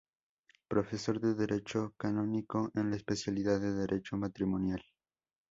[0.67, 4.81] Profesor de Derecho Canónico en la especialidad de Derecho Matrimonial.